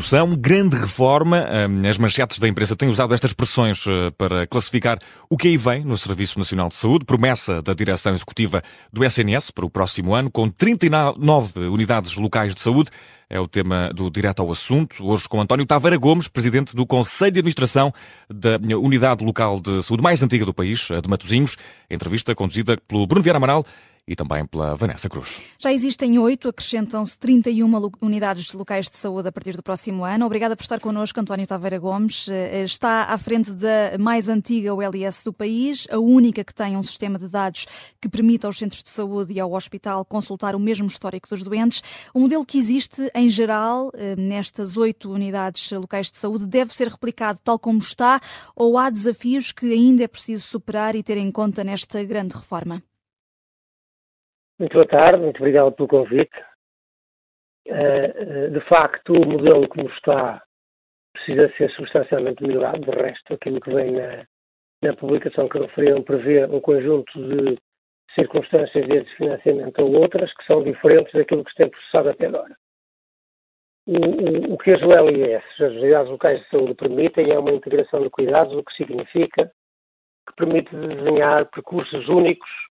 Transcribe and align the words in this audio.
revolução, 0.00 0.34
grande 0.34 0.76
reforma. 0.76 1.46
As 1.88 1.98
manchetes 1.98 2.38
da 2.38 2.48
imprensa 2.48 2.74
têm 2.74 2.88
usado 2.88 3.12
estas 3.12 3.30
expressões 3.30 3.84
eh, 3.86 4.10
para 4.16 4.46
classificar 4.46 4.98
o 5.28 5.36
que 5.36 5.48
aí 5.48 5.56
vem 5.58 5.84
no 5.84 5.96
Serviço 5.96 6.38
Nacional 6.38 6.70
de 6.70 6.76
Saúde. 6.76 7.04
Promessa 7.04 7.60
da 7.60 7.74
direção 7.74 8.14
executiva 8.14 8.62
do 8.90 9.04
SNS 9.04 9.50
para 9.50 9.66
o 9.66 9.70
próximo 9.70 10.14
ano, 10.14 10.30
com 10.30 10.48
39 10.48 11.68
unidades 11.68 12.16
locais 12.16 12.54
de 12.54 12.60
saúde. 12.62 12.90
É 13.28 13.38
o 13.38 13.46
tema 13.46 13.92
do 13.94 14.10
Direto 14.10 14.40
ao 14.40 14.50
Assunto. 14.50 15.06
Hoje 15.06 15.28
com 15.28 15.40
António 15.40 15.66
Taveira 15.66 15.98
Gomes, 15.98 16.28
presidente 16.28 16.74
do 16.74 16.86
Conselho 16.86 17.32
de 17.32 17.38
Administração 17.40 17.92
da 18.28 18.58
Unidade 18.76 19.22
Local 19.22 19.60
de 19.60 19.82
Saúde 19.82 20.02
mais 20.02 20.22
antiga 20.22 20.46
do 20.46 20.54
país, 20.54 20.88
a 20.90 21.00
de 21.00 21.08
Matosinhos. 21.08 21.56
Entrevista 21.90 22.34
conduzida 22.34 22.78
pelo 22.88 23.06
Bruno 23.06 23.22
Vieira 23.22 23.36
Amaral 23.36 23.66
e 24.06 24.16
também 24.16 24.44
pela 24.46 24.74
Vanessa 24.74 25.08
Cruz. 25.08 25.40
Já 25.58 25.72
existem 25.72 26.18
oito, 26.18 26.48
acrescentam-se 26.48 27.18
31 27.18 27.90
unidades 28.00 28.52
locais 28.52 28.88
de 28.88 28.96
saúde 28.96 29.28
a 29.28 29.32
partir 29.32 29.56
do 29.56 29.62
próximo 29.62 30.04
ano. 30.04 30.26
Obrigada 30.26 30.56
por 30.56 30.62
estar 30.62 30.80
connosco, 30.80 31.20
António 31.20 31.46
Taveira 31.46 31.78
Gomes. 31.78 32.28
Eh, 32.28 32.64
está 32.64 33.04
à 33.04 33.18
frente 33.18 33.52
da 33.52 33.96
mais 33.98 34.28
antiga 34.28 34.74
OLS 34.74 35.22
do 35.24 35.32
país, 35.32 35.86
a 35.90 35.98
única 35.98 36.44
que 36.44 36.54
tem 36.54 36.76
um 36.76 36.82
sistema 36.82 37.18
de 37.18 37.28
dados 37.28 37.66
que 38.00 38.08
permite 38.08 38.46
aos 38.46 38.58
centros 38.58 38.82
de 38.82 38.90
saúde 38.90 39.32
e 39.34 39.40
ao 39.40 39.52
hospital 39.52 40.04
consultar 40.04 40.54
o 40.54 40.60
mesmo 40.60 40.86
histórico 40.86 41.28
dos 41.28 41.42
doentes. 41.42 41.82
O 42.12 42.20
modelo 42.20 42.44
que 42.44 42.58
existe, 42.58 43.10
em 43.14 43.30
geral, 43.30 43.90
eh, 43.94 44.16
nestas 44.16 44.76
oito 44.76 45.10
unidades 45.10 45.70
locais 45.72 46.10
de 46.10 46.18
saúde, 46.18 46.46
deve 46.46 46.74
ser 46.74 46.88
replicado 46.88 47.40
tal 47.42 47.58
como 47.58 47.78
está 47.78 48.20
ou 48.56 48.78
há 48.78 48.90
desafios 48.90 49.52
que 49.52 49.72
ainda 49.72 50.04
é 50.04 50.08
preciso 50.08 50.44
superar 50.44 50.94
e 50.94 51.02
ter 51.02 51.16
em 51.16 51.30
conta 51.30 51.62
nesta 51.62 52.02
grande 52.04 52.34
reforma? 52.34 52.82
Muito 54.60 54.74
boa 54.74 54.86
tarde, 54.86 55.22
muito 55.22 55.38
obrigado 55.38 55.72
pelo 55.72 55.88
convite. 55.88 56.36
Eh, 57.66 58.12
eh, 58.14 58.48
de 58.48 58.60
facto, 58.68 59.14
o 59.14 59.26
modelo 59.26 59.66
como 59.66 59.88
está 59.88 60.42
precisa 61.14 61.50
ser 61.56 61.70
substancialmente 61.70 62.42
melhorado. 62.42 62.80
De 62.80 62.90
resto, 62.90 63.32
aquilo 63.32 63.58
que 63.58 63.72
vem 63.72 63.92
na, 63.92 64.26
na 64.82 64.94
publicação 64.96 65.48
que 65.48 65.58
referiram 65.58 66.02
prevê 66.02 66.44
um 66.44 66.60
conjunto 66.60 67.10
de 67.26 67.56
circunstâncias 68.14 68.86
de 68.86 69.16
financiamento 69.16 69.78
ou 69.80 69.94
outras 69.94 70.30
que 70.34 70.44
são 70.44 70.62
diferentes 70.62 71.14
daquilo 71.14 71.42
que 71.42 71.52
se 71.52 71.56
tem 71.56 71.70
processado 71.70 72.10
até 72.10 72.26
agora. 72.26 72.54
O, 73.86 73.96
o, 73.96 74.54
o 74.54 74.58
que 74.58 74.72
as 74.72 74.82
ULIS, 74.82 75.42
as 75.54 75.72
unidades 75.72 76.10
locais 76.10 76.38
de 76.38 76.48
saúde, 76.50 76.74
permitem 76.74 77.30
é 77.30 77.38
uma 77.38 77.52
integração 77.52 78.02
de 78.02 78.10
cuidados, 78.10 78.54
o 78.54 78.62
que 78.62 78.74
significa 78.74 79.50
que 80.28 80.36
permite 80.36 80.76
desenhar 80.76 81.48
percursos 81.48 82.06
únicos 82.10 82.69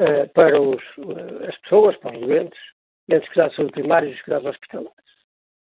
uh, 0.00 0.28
para 0.34 0.60
os, 0.60 0.82
uh, 0.98 1.48
as 1.48 1.56
pessoas, 1.58 1.96
para 1.98 2.16
os 2.16 2.20
doentes, 2.20 2.60
entre 3.08 3.26
os 3.26 3.28
cuidados 3.28 3.52
de 3.52 3.56
saúde 3.56 3.72
primários 3.72 4.12
e 4.12 4.14
os 4.14 4.22
cuidados 4.22 4.48
hospitalares. 4.48 4.92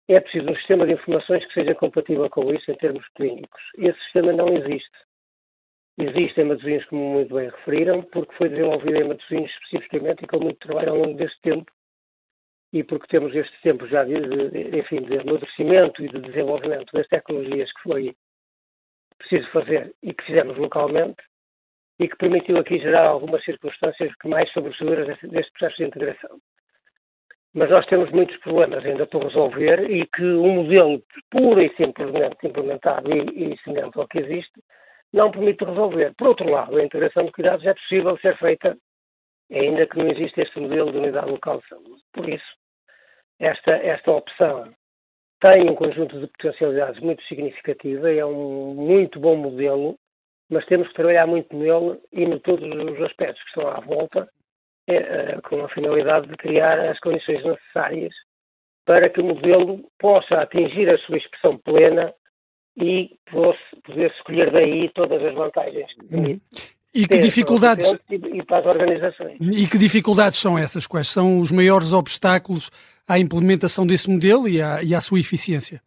É 0.07 0.19
preciso 0.19 0.49
um 0.49 0.55
sistema 0.55 0.85
de 0.85 0.93
informações 0.93 1.45
que 1.45 1.53
seja 1.53 1.75
compatível 1.75 2.29
com 2.29 2.53
isso 2.53 2.69
em 2.71 2.75
termos 2.75 3.07
clínicos. 3.15 3.61
Esse 3.77 3.99
sistema 4.03 4.33
não 4.33 4.49
existe. 4.49 4.97
Existe 5.97 6.41
em 6.41 6.45
Matosinhos, 6.45 6.85
como 6.85 7.13
muito 7.13 7.33
bem 7.33 7.49
referiram, 7.49 8.03
porque 8.03 8.35
foi 8.35 8.49
desenvolvido 8.49 8.97
em 8.97 9.07
Matosinhos 9.07 9.51
especificamente 9.51 10.23
e 10.23 10.27
com 10.27 10.39
muito 10.39 10.59
trabalho 10.59 10.91
ao 10.91 10.97
longo 10.97 11.17
deste 11.17 11.41
tempo 11.41 11.71
e 12.75 12.83
porque 12.83 13.07
temos 13.07 13.33
este 13.33 13.61
tempo 13.61 13.87
já 13.87 14.03
de, 14.03 14.19
de, 14.19 14.77
enfim, 14.77 15.01
de 15.03 15.17
amadurecimento 15.17 16.03
e 16.03 16.09
de 16.09 16.19
desenvolvimento 16.19 16.91
das 16.91 17.07
tecnologias 17.07 17.71
que 17.71 17.81
foi 17.83 18.15
preciso 19.17 19.49
fazer 19.51 19.95
e 20.03 20.13
que 20.13 20.25
fizemos 20.25 20.57
localmente, 20.57 21.15
e 21.99 22.07
que 22.07 22.17
permitiu 22.17 22.57
aqui 22.57 22.79
gerar 22.79 23.07
algumas 23.07 23.43
circunstâncias 23.43 24.11
mais 24.25 24.51
sobressaíram 24.51 25.05
deste, 25.05 25.51
processo 25.51 25.77
de 25.77 25.85
integração. 25.85 26.37
Mas 27.53 27.69
nós 27.69 27.85
temos 27.85 28.11
muitos 28.11 28.35
problemas 28.37 28.85
ainda 28.85 29.07
por 29.07 29.23
resolver 29.23 29.89
e 29.89 30.05
que 30.07 30.23
um 30.23 30.63
modelo 30.63 31.01
puro 31.31 31.61
e 31.61 31.73
simplesmente 31.75 32.35
implementado 32.43 33.09
e, 33.13 33.53
e 33.53 33.57
semelhante 33.59 33.97
ao 33.97 34.07
que 34.07 34.19
existe 34.19 34.61
não 35.13 35.31
permite 35.31 35.63
resolver. 35.63 36.13
Por 36.17 36.27
outro 36.27 36.49
lado, 36.49 36.75
a 36.75 36.83
integração 36.83 37.25
de 37.25 37.31
cuidados 37.31 37.65
é 37.65 37.73
possível 37.73 38.17
ser 38.17 38.37
feita 38.37 38.77
ainda 39.51 39.87
que 39.87 39.97
não 39.97 40.09
existe 40.09 40.41
este 40.41 40.59
modelo 40.59 40.91
de 40.91 40.97
unidade 40.97 41.31
local 41.31 41.59
de 41.59 41.67
saúde. 41.69 42.01
Por 42.13 42.27
isso, 42.27 42.55
esta, 43.39 43.71
esta 43.71 44.11
opção 44.11 44.73
tem 45.39 45.69
um 45.69 45.75
conjunto 45.75 46.19
de 46.19 46.27
potencialidades 46.27 46.99
muito 47.01 47.23
significativa, 47.23 48.11
é 48.11 48.25
um 48.25 48.73
muito 48.73 49.19
bom 49.19 49.35
modelo 49.37 49.97
mas 50.49 50.65
temos 50.65 50.87
que 50.87 50.93
trabalhar 50.93 51.27
muito 51.27 51.55
nele 51.55 51.99
e 52.11 52.23
em 52.23 52.39
todos 52.39 52.65
os 52.65 53.01
aspectos 53.01 53.41
que 53.43 53.49
estão 53.49 53.67
à 53.67 53.79
volta, 53.79 54.29
é, 54.87 55.39
com 55.41 55.63
a 55.63 55.69
finalidade 55.69 56.27
de 56.27 56.37
criar 56.37 56.79
as 56.79 56.99
condições 56.99 57.43
necessárias 57.43 58.13
para 58.85 59.09
que 59.09 59.19
o 59.19 59.25
modelo 59.25 59.83
possa 59.99 60.35
atingir 60.35 60.89
a 60.89 60.97
sua 60.99 61.17
expressão 61.17 61.57
plena 61.57 62.13
e 62.77 63.17
poder 63.31 64.11
escolher 64.11 64.51
daí 64.51 64.89
todas 64.93 65.23
as 65.23 65.33
vantagens 65.33 65.91
que 65.93 66.15
hum. 66.15 66.39
E 66.93 67.05
que 67.05 67.19
dificuldades 67.19 67.93
e 68.09 68.43
para 68.43 68.59
as 68.59 68.65
organizações. 68.65 69.37
E 69.41 69.67
que 69.67 69.77
dificuldades 69.77 70.39
são 70.39 70.57
essas? 70.57 70.87
Quais 70.87 71.09
são 71.09 71.41
os 71.41 71.51
maiores 71.51 71.91
obstáculos 71.91 72.71
à 73.05 73.19
implementação 73.19 73.85
desse 73.85 74.09
modelo 74.09 74.47
e 74.47 74.61
à, 74.61 74.81
e 74.81 74.95
à 74.95 75.01
sua 75.01 75.19
eficiência? 75.19 75.81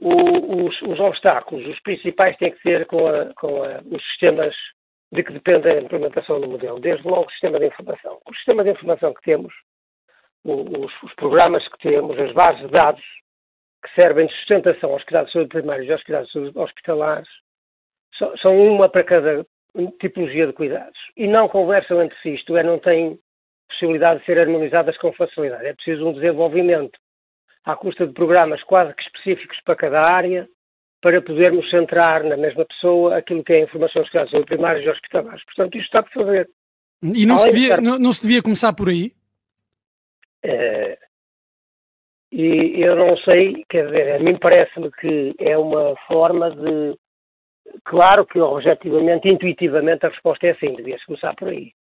O, 0.00 0.66
os, 0.66 0.82
os, 0.82 0.98
obstáculos, 0.98 1.66
os 1.66 1.80
principais, 1.80 2.36
têm 2.38 2.52
que 2.52 2.62
ser 2.62 2.86
com, 2.86 3.06
a, 3.06 3.34
com 3.34 3.62
a, 3.62 3.80
os 3.90 4.02
sistemas 4.08 4.54
de 5.12 5.22
que 5.22 5.32
depende 5.32 5.68
a 5.68 5.80
implementação 5.80 6.40
do 6.40 6.48
modelo. 6.48 6.80
Desde 6.80 7.06
logo 7.06 7.26
o 7.26 7.30
sistema 7.30 7.58
de 7.58 7.66
informação. 7.66 8.20
O 8.26 8.34
sistema 8.34 8.64
de 8.64 8.70
informação 8.70 9.12
que 9.12 9.22
temos, 9.22 9.52
os, 10.44 11.02
os 11.02 11.14
programas 11.14 11.66
que 11.68 11.78
temos, 11.78 12.18
as 12.18 12.32
bases 12.32 12.62
de 12.62 12.68
dados 12.68 13.04
que 13.84 13.94
servem 13.94 14.26
de 14.26 14.34
sustentação 14.34 14.92
aos 14.92 15.04
cuidados 15.04 15.28
de 15.28 15.32
saúde 15.32 15.48
primários 15.48 15.88
e 15.88 15.92
aos 15.92 16.02
cuidados 16.02 16.34
hospitalares, 16.54 17.28
são 18.42 18.58
uma 18.58 18.88
para 18.88 19.04
cada 19.04 19.46
tipologia 20.00 20.46
de 20.46 20.52
cuidados. 20.52 20.98
E 21.16 21.26
não 21.26 21.48
conversam 21.48 22.02
entre 22.02 22.18
si, 22.20 22.34
isto 22.34 22.56
é, 22.56 22.62
não 22.62 22.78
têm 22.78 23.18
possibilidade 23.68 24.20
de 24.20 24.26
ser 24.26 24.38
harmonizadas 24.38 24.96
com 24.98 25.12
facilidade. 25.12 25.66
É 25.66 25.74
preciso 25.74 26.06
um 26.06 26.12
desenvolvimento 26.12 26.98
à 27.64 27.76
custa 27.76 28.06
de 28.06 28.12
programas 28.12 28.62
quase 28.64 28.94
que 28.94 29.02
específicos 29.20 29.58
para 29.64 29.76
cada 29.76 30.02
área, 30.02 30.48
para 31.00 31.22
podermos 31.22 31.68
centrar 31.70 32.24
na 32.24 32.36
mesma 32.36 32.64
pessoa 32.64 33.16
aquilo 33.16 33.44
que 33.44 33.52
é 33.52 33.56
a 33.56 33.64
informação 33.64 34.02
de 34.02 34.10
saúde 34.10 34.46
primários 34.46 34.84
e 34.84 34.88
hospitalares. 34.88 35.44
Portanto, 35.44 35.76
isto 35.76 35.86
está 35.86 36.02
por 36.02 36.12
fazer. 36.12 36.48
E 37.02 37.24
não, 37.24 37.38
se 37.38 37.52
devia, 37.52 37.68
estar... 37.68 37.80
não, 37.80 37.98
não, 37.98 38.12
se 38.12 38.22
devia 38.22 38.42
começar 38.42 38.74
por 38.74 38.88
aí? 38.88 39.12
É... 40.42 40.98
E 42.32 42.80
eu 42.80 42.94
não 42.94 43.16
sei, 43.18 43.64
quer 43.68 43.86
dizer, 43.86 44.16
a 44.16 44.18
mim 44.20 44.38
parece-me 44.38 44.90
que 44.92 45.34
é 45.38 45.56
uma 45.58 45.96
forma 46.06 46.50
de. 46.50 46.96
Claro 47.84 48.26
que 48.26 48.38
objetivamente, 48.38 49.28
intuitivamente, 49.28 50.06
a 50.06 50.10
resposta 50.10 50.46
é 50.46 50.54
sim, 50.54 50.74
devia-se 50.74 51.06
começar 51.06 51.34
por 51.34 51.48
aí 51.48 51.72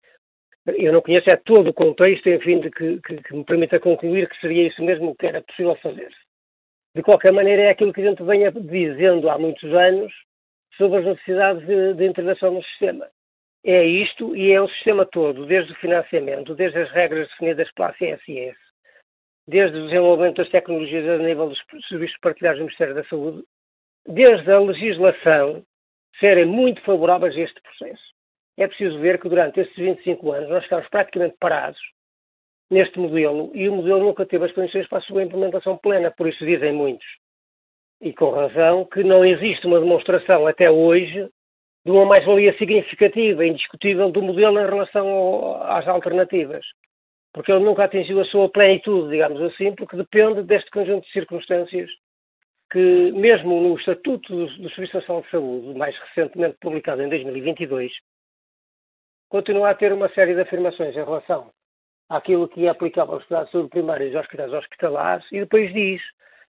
eu 0.77 0.93
não 0.93 1.01
conheço 1.01 1.29
é 1.29 1.37
todo 1.37 1.69
o 1.69 1.73
contexto, 1.73 2.29
enfim, 2.29 2.59
de 2.59 2.69
que, 2.69 2.99
que, 3.01 3.17
que, 3.21 3.35
me 3.35 3.43
permita 3.43 3.79
concluir 3.79 4.27
que 4.29 4.39
seria 4.39 4.67
isso 4.67 4.83
mesmo 4.83 5.15
que 5.15 5.25
era 5.25 5.41
possível 5.41 5.75
fazer. 5.77 6.09
De 6.95 7.03
qualquer 7.03 7.31
maneira, 7.31 7.63
é 7.63 7.69
aquilo 7.69 7.93
que 7.93 8.01
a 8.01 8.09
gente 8.09 8.23
vem 8.23 8.49
dizendo 8.51 9.29
há 9.29 9.37
muitos 9.37 9.71
anos 9.73 10.11
sobre 10.75 10.99
as 10.99 11.05
necessidades 11.05 11.65
de, 11.65 11.93
de 11.93 12.05
integração 12.05 12.51
no 12.51 12.63
sistema. 12.63 13.07
É 13.63 13.83
isto 13.83 14.35
e 14.35 14.51
é 14.51 14.61
o 14.61 14.69
sistema 14.69 15.05
todo, 15.05 15.45
desde 15.45 15.73
o 15.73 15.75
financiamento, 15.75 16.55
desde 16.55 16.79
as 16.79 16.91
regras 16.91 17.27
definidas 17.29 17.69
pela 17.73 17.93
CSS, 17.93 18.57
desde 19.47 19.77
o 19.77 19.85
desenvolvimento 19.85 20.37
das 20.37 20.49
tecnologias 20.49 21.07
a 21.07 21.23
nível 21.23 21.49
dos 21.49 21.59
serviços 21.87 22.17
partilhados 22.21 22.59
do 22.59 22.65
Ministério 22.65 22.95
da 22.95 23.03
Saúde, 23.05 23.43
desde 24.07 24.51
a 24.51 24.59
legislação 24.59 25.63
serem 26.19 26.45
muito 26.45 26.81
favoráveis 26.81 27.35
a 27.35 27.39
este 27.41 27.61
processo 27.61 28.19
é 28.59 28.67
preciso 28.67 28.99
ver 28.99 29.19
que 29.21 29.29
durante 29.29 29.61
estes 29.61 29.77
25 29.77 30.31
anos 30.33 30.49
nós 30.49 30.63
estamos 30.63 30.87
praticamente 30.89 31.35
parados 31.39 31.79
neste 32.69 32.99
modelo 32.99 33.51
e 33.53 33.67
o 33.67 33.75
modelo 33.75 33.99
nunca 33.99 34.25
teve 34.25 34.45
as 34.45 34.51
condições 34.51 34.87
para 34.87 34.99
a 34.99 35.01
sua 35.01 35.23
implementação 35.23 35.77
plena. 35.77 36.11
Por 36.11 36.27
isso 36.27 36.45
dizem 36.45 36.71
muitos, 36.71 37.07
e 38.01 38.13
com 38.13 38.29
razão, 38.29 38.85
que 38.85 39.03
não 39.03 39.25
existe 39.25 39.67
uma 39.67 39.79
demonstração 39.79 40.47
até 40.47 40.71
hoje 40.71 41.29
de 41.85 41.91
uma 41.91 42.05
mais-valia 42.05 42.57
significativa, 42.57 43.45
indiscutível, 43.45 44.11
do 44.11 44.21
modelo 44.21 44.59
em 44.59 44.65
relação 44.65 45.07
ao, 45.07 45.63
às 45.63 45.87
alternativas. 45.87 46.65
Porque 47.33 47.51
ele 47.51 47.63
nunca 47.63 47.83
atingiu 47.83 48.19
a 48.21 48.25
sua 48.25 48.49
plenitude, 48.49 49.09
digamos 49.11 49.41
assim, 49.41 49.73
porque 49.75 49.95
depende 49.95 50.43
deste 50.43 50.69
conjunto 50.71 51.05
de 51.05 51.11
circunstâncias 51.11 51.89
que, 52.71 53.11
mesmo 53.11 53.61
no 53.61 53.77
Estatuto 53.77 54.33
do, 54.33 54.45
do 54.57 54.69
Serviço 54.71 54.97
Nacional 54.97 55.23
de 55.23 55.29
Saúde, 55.29 55.77
mais 55.77 55.97
recentemente 55.97 56.57
publicado 56.59 57.01
em 57.01 57.09
2022, 57.09 57.91
continua 59.29 59.69
a 59.69 59.75
ter 59.75 59.91
uma 59.93 60.09
série 60.09 60.33
de 60.33 60.41
afirmações 60.41 60.95
em 60.95 61.03
relação 61.03 61.51
àquilo 62.09 62.47
que 62.47 62.65
é 62.65 62.69
aplicável 62.69 63.15
aos 63.15 63.23
cuidados 63.25 63.47
de 63.47 63.51
saúde 63.53 63.69
primários 63.69 64.13
e 64.13 64.17
aos 64.17 64.27
cuidados 64.27 64.53
hospitalares, 64.53 65.25
e 65.31 65.39
depois 65.39 65.71
diz, 65.73 66.01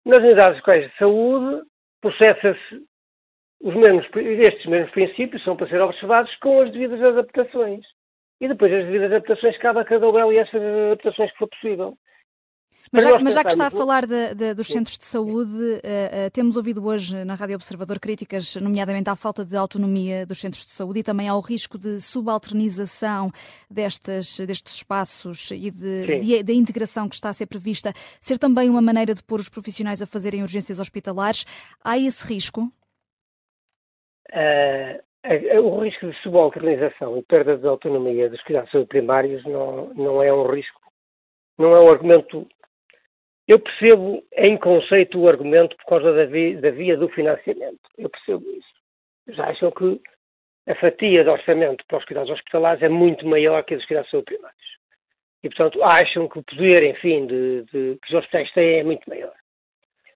nas 0.04 0.22
unidades 0.22 0.58
locais 0.58 0.90
de 0.90 0.96
saúde, 0.96 1.62
processa-se 2.00 2.82
os 3.62 3.74
mesmos, 3.74 4.06
estes 4.16 4.66
mesmos 4.66 4.90
princípios 4.92 5.44
são 5.44 5.56
para 5.56 5.68
ser 5.68 5.80
observados 5.80 6.34
com 6.36 6.62
as 6.62 6.72
devidas 6.72 7.02
adaptações. 7.02 7.84
E 8.40 8.48
depois 8.48 8.72
as 8.72 8.86
devidas 8.86 9.12
adaptações 9.12 9.58
cabe 9.58 9.80
a 9.80 9.84
cada 9.84 10.08
OLS 10.08 10.48
as 10.48 10.62
adaptações 10.62 11.30
que 11.32 11.38
for 11.38 11.48
possível. 11.48 11.94
Mas 12.92 13.04
já, 13.04 13.18
mas 13.20 13.34
já 13.34 13.44
que 13.44 13.50
está 13.50 13.68
a 13.68 13.70
falar 13.70 14.04
de, 14.04 14.34
de, 14.34 14.52
dos 14.52 14.66
centros 14.66 14.98
de 14.98 15.04
saúde, 15.04 15.52
uh, 15.52 16.26
uh, 16.26 16.30
temos 16.32 16.56
ouvido 16.56 16.84
hoje 16.84 17.24
na 17.24 17.36
Rádio 17.36 17.54
Observador 17.54 18.00
críticas, 18.00 18.56
nomeadamente 18.56 19.08
à 19.08 19.14
falta 19.14 19.44
de 19.44 19.56
autonomia 19.56 20.26
dos 20.26 20.40
centros 20.40 20.66
de 20.66 20.72
saúde 20.72 20.98
e 20.98 21.02
também 21.04 21.28
ao 21.28 21.38
risco 21.38 21.78
de 21.78 22.00
subalternização 22.00 23.30
destes, 23.70 24.40
destes 24.40 24.74
espaços 24.74 25.52
e 25.52 25.70
da 26.42 26.52
integração 26.52 27.08
que 27.08 27.14
está 27.14 27.28
a 27.28 27.34
ser 27.34 27.46
prevista, 27.46 27.92
ser 28.20 28.38
também 28.38 28.68
uma 28.68 28.82
maneira 28.82 29.14
de 29.14 29.22
pôr 29.22 29.38
os 29.38 29.48
profissionais 29.48 30.02
a 30.02 30.06
fazerem 30.06 30.42
urgências 30.42 30.80
hospitalares. 30.80 31.44
Há 31.84 31.96
esse 31.96 32.26
risco? 32.26 32.72
Uh, 34.32 35.00
o 35.62 35.84
risco 35.84 36.10
de 36.10 36.22
subalternização 36.22 37.16
e 37.16 37.22
perda 37.22 37.56
de 37.56 37.68
autonomia 37.68 38.28
dos 38.28 38.42
cuidados 38.42 38.72
primários 38.88 39.44
não, 39.44 39.94
não 39.94 40.20
é 40.20 40.32
um 40.32 40.50
risco, 40.50 40.80
não 41.56 41.76
é 41.76 41.80
um 41.80 41.88
argumento 41.88 42.48
eu 43.50 43.58
percebo 43.58 44.22
em 44.36 44.56
conceito 44.56 45.18
o 45.18 45.28
argumento 45.28 45.76
por 45.78 45.84
causa 45.86 46.12
da 46.12 46.24
via, 46.24 46.60
da 46.60 46.70
via 46.70 46.96
do 46.96 47.08
financiamento. 47.08 47.80
Eu 47.98 48.08
percebo 48.08 48.48
isso. 48.48 48.68
Já 49.30 49.46
acham 49.46 49.72
que 49.72 50.00
a 50.68 50.74
fatia 50.76 51.24
de 51.24 51.28
orçamento 51.28 51.84
para 51.88 51.98
os 51.98 52.04
cuidados 52.04 52.30
hospitalares 52.30 52.80
é 52.80 52.88
muito 52.88 53.26
maior 53.26 53.64
que 53.64 53.74
a 53.74 53.76
dos 53.76 53.86
cuidados 53.86 54.08
primários. 54.24 54.78
E, 55.42 55.48
portanto, 55.48 55.82
acham 55.82 56.28
que 56.28 56.38
o 56.38 56.44
poder, 56.44 56.84
enfim, 56.84 57.26
de, 57.26 57.62
de, 57.64 57.98
que 58.00 58.08
os 58.10 58.20
hospitais 58.20 58.52
têm 58.52 58.78
é 58.78 58.84
muito 58.84 59.10
maior. 59.10 59.34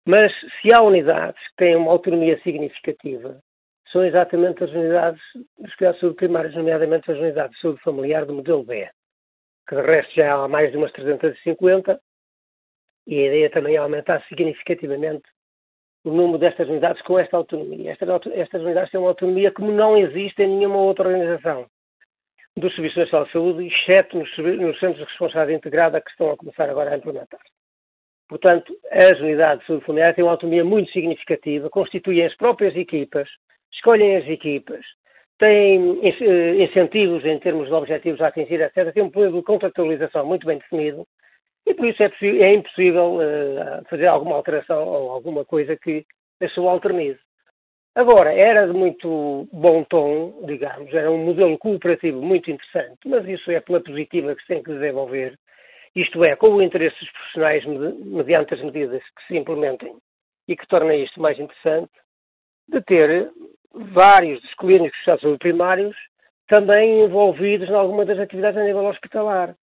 Mas 0.06 0.32
se 0.62 0.72
há 0.72 0.80
unidades 0.80 1.42
que 1.48 1.56
têm 1.56 1.74
uma 1.74 1.90
autonomia 1.90 2.40
significativa, 2.44 3.40
são 3.90 4.04
exatamente 4.04 4.62
as 4.62 4.70
unidades 4.70 5.20
dos 5.58 5.74
cuidados 5.74 6.14
primários, 6.14 6.54
nomeadamente 6.54 7.10
as 7.10 7.18
unidades 7.18 7.56
de 7.56 7.62
saúde 7.62 7.80
familiar 7.80 8.26
do 8.26 8.34
modelo 8.34 8.62
B, 8.62 8.88
que 9.68 9.74
de 9.74 9.82
resto 9.82 10.14
já 10.14 10.34
há 10.34 10.46
mais 10.46 10.70
de 10.70 10.76
umas 10.76 10.92
350, 10.92 11.98
e 13.06 13.20
a 13.20 13.26
ideia 13.26 13.50
também 13.50 13.74
é 13.74 13.78
aumentar 13.78 14.22
significativamente 14.28 15.24
o 16.04 16.10
número 16.10 16.38
destas 16.38 16.68
unidades 16.68 17.02
com 17.02 17.18
esta 17.18 17.36
autonomia. 17.36 17.92
Estas, 17.92 18.08
estas 18.32 18.62
unidades 18.62 18.90
têm 18.90 19.00
uma 19.00 19.10
autonomia 19.10 19.50
como 19.50 19.72
não 19.72 19.96
existe 19.96 20.42
em 20.42 20.48
nenhuma 20.48 20.76
outra 20.76 21.08
organização 21.08 21.66
do 22.56 22.70
Serviço 22.70 23.00
Nacional 23.00 23.26
de 23.26 23.32
Saúde, 23.32 23.66
exceto 23.66 24.18
nos, 24.18 24.38
nos 24.38 24.78
centros 24.78 24.98
de 24.98 25.04
responsabilidade 25.04 25.54
integrada 25.54 26.00
que 26.00 26.10
estão 26.10 26.30
a 26.30 26.36
começar 26.36 26.68
agora 26.68 26.92
a 26.92 26.96
implementar. 26.96 27.40
Portanto, 28.28 28.74
as 28.90 29.18
unidades 29.20 29.60
de 29.60 29.66
saúde 29.66 29.84
familiar 29.84 30.14
têm 30.14 30.24
uma 30.24 30.32
autonomia 30.32 30.64
muito 30.64 30.90
significativa, 30.92 31.68
constituem 31.68 32.24
as 32.24 32.34
próprias 32.36 32.74
equipas, 32.76 33.28
escolhem 33.72 34.16
as 34.16 34.26
equipas, 34.28 34.84
têm 35.38 36.00
eh, 36.02 36.64
incentivos 36.64 37.24
em 37.24 37.38
termos 37.38 37.66
de 37.66 37.74
objetivos 37.74 38.20
a 38.20 38.28
atingir, 38.28 38.60
etc. 38.60 38.92
Têm 38.92 39.02
um 39.02 39.10
plano 39.10 39.36
de 39.36 39.42
contratualização 39.42 40.24
muito 40.24 40.46
bem 40.46 40.58
definido 40.58 41.06
e 41.66 41.74
por 41.74 41.86
isso 41.86 42.02
é, 42.02 42.10
é 42.22 42.54
impossível 42.54 43.16
uh, 43.16 43.84
fazer 43.88 44.06
alguma 44.06 44.36
alteração 44.36 44.86
ou 44.86 45.10
alguma 45.10 45.44
coisa 45.44 45.76
que 45.76 46.04
a 46.42 46.48
sua 46.48 46.70
alternize. 46.70 47.18
Agora, 47.94 48.32
era 48.32 48.66
de 48.66 48.72
muito 48.72 49.48
bom 49.52 49.84
tom, 49.84 50.42
digamos, 50.46 50.92
era 50.92 51.10
um 51.10 51.24
modelo 51.24 51.56
cooperativo 51.58 52.20
muito 52.20 52.50
interessante, 52.50 52.98
mas 53.06 53.26
isso 53.26 53.50
é 53.50 53.60
pela 53.60 53.80
positiva 53.80 54.34
que 54.34 54.42
se 54.42 54.48
tem 54.48 54.62
que 54.62 54.72
desenvolver, 54.72 55.38
isto 55.94 56.24
é, 56.24 56.34
com 56.34 56.48
o 56.48 56.62
interesse 56.62 56.98
dos 56.98 57.10
profissionais 57.12 57.64
mediante 57.64 58.54
as 58.54 58.62
medidas 58.62 59.00
que 59.00 59.26
se 59.28 59.36
implementem 59.36 59.94
e 60.48 60.56
que 60.56 60.66
tornem 60.66 61.04
isto 61.04 61.20
mais 61.20 61.38
interessante, 61.38 61.92
de 62.68 62.80
ter 62.82 63.30
vários 63.72 64.42
dos 64.42 64.54
clínicos 64.54 64.98
de 64.98 65.04
saúde 65.04 65.38
primários 65.38 65.96
também 66.48 67.04
envolvidos 67.04 67.68
em 67.68 67.74
alguma 67.74 68.04
das 68.04 68.18
atividades 68.18 68.58
a 68.58 68.64
nível 68.64 68.86
hospitalar 68.86 69.54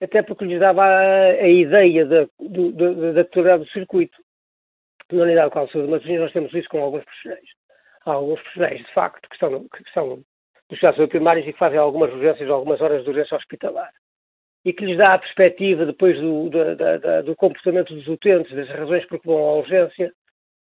até 0.00 0.22
porque 0.22 0.44
lhes 0.44 0.60
dava 0.60 0.84
a, 0.84 1.30
a 1.30 1.48
ideia 1.48 2.06
da, 2.06 2.20
da, 2.40 3.12
da 3.12 3.24
totalidade 3.24 3.64
do 3.64 3.70
circuito. 3.70 4.16
Na 5.10 5.22
unidade 5.22 5.48
de 5.48 5.72
saúde 5.72 5.90
mas 5.90 6.04
nós 6.04 6.32
temos 6.32 6.52
isso 6.52 6.68
com 6.68 6.82
alguns 6.82 7.04
profissionais. 7.04 7.48
Há 8.04 8.12
alguns 8.12 8.40
profissionais, 8.40 8.78
de 8.78 8.92
facto, 8.92 9.28
que, 9.28 9.34
estão, 9.34 9.68
que 9.68 9.92
são 9.92 10.22
dos 10.68 10.78
cuidados 10.78 11.08
primários 11.08 11.46
e 11.46 11.52
que 11.52 11.58
fazem 11.58 11.78
algumas 11.78 12.12
urgências, 12.12 12.48
algumas 12.50 12.80
horas 12.80 13.02
de 13.02 13.08
urgência 13.08 13.36
hospitalar. 13.36 13.90
E 14.64 14.72
que 14.72 14.84
lhes 14.84 14.98
dá 14.98 15.14
a 15.14 15.18
perspectiva, 15.18 15.86
depois 15.86 16.18
do, 16.20 16.50
da, 16.50 16.98
da, 16.98 17.22
do 17.22 17.34
comportamento 17.34 17.94
dos 17.94 18.06
utentes, 18.06 18.54
das 18.54 18.68
razões 18.68 19.06
por 19.06 19.18
que 19.18 19.26
vão 19.26 19.38
à 19.38 19.54
urgência, 19.56 20.12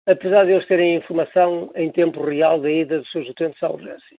apesar 0.06 0.44
de 0.44 0.52
eles 0.52 0.66
terem 0.66 0.96
informação 0.96 1.72
em 1.74 1.90
tempo 1.90 2.22
real 2.22 2.60
da 2.60 2.70
ida 2.70 2.98
dos 2.98 3.10
seus 3.10 3.28
utentes 3.28 3.62
à 3.62 3.70
urgência. 3.70 4.18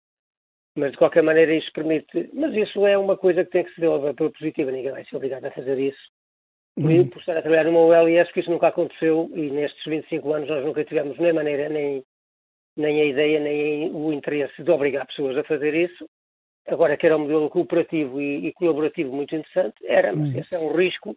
Mas, 0.76 0.92
de 0.92 0.98
qualquer 0.98 1.22
maneira, 1.22 1.54
isso 1.54 1.72
permite. 1.72 2.30
Mas 2.34 2.54
isso 2.54 2.86
é 2.86 2.96
uma 2.98 3.16
coisa 3.16 3.44
que 3.44 3.50
tem 3.50 3.64
que 3.64 3.70
se 3.70 3.76
desenvolver 3.76 4.14
pela 4.14 4.30
positiva, 4.30 4.70
ninguém 4.70 4.92
vai 4.92 5.04
ser 5.06 5.16
obrigado 5.16 5.46
a 5.46 5.50
fazer 5.50 5.78
isso. 5.78 5.98
Uhum. 6.76 7.08
Por 7.08 7.18
estar 7.20 7.38
a 7.38 7.40
trabalhar 7.40 7.64
numa 7.64 7.80
ULS, 7.80 8.30
que 8.32 8.40
isso 8.40 8.50
nunca 8.50 8.68
aconteceu 8.68 9.30
e 9.34 9.50
nestes 9.50 9.82
25 9.86 10.32
anos 10.34 10.48
nós 10.48 10.62
nunca 10.62 10.84
tivemos 10.84 11.18
nem 11.18 11.32
maneira, 11.32 11.70
nem, 11.70 12.04
nem 12.76 13.00
a 13.00 13.04
ideia, 13.06 13.40
nem 13.40 13.90
o 13.90 14.12
interesse 14.12 14.62
de 14.62 14.70
obrigar 14.70 15.06
pessoas 15.06 15.38
a 15.38 15.44
fazer 15.44 15.74
isso. 15.74 16.06
Agora, 16.68 16.96
que 16.96 17.06
era 17.06 17.16
um 17.16 17.20
modelo 17.20 17.48
cooperativo 17.48 18.20
e, 18.20 18.48
e 18.48 18.52
colaborativo 18.52 19.14
muito 19.14 19.34
interessante, 19.34 19.76
era, 19.84 20.14
mas 20.14 20.28
uhum. 20.28 20.40
esse 20.40 20.54
é 20.54 20.58
um 20.58 20.76
risco 20.76 21.16